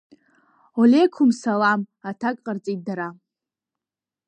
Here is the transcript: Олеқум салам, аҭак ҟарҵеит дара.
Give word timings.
Олеқум 0.81 1.29
салам, 1.41 1.81
аҭак 2.09 2.37
ҟарҵеит 2.45 2.79
дара. 2.87 3.09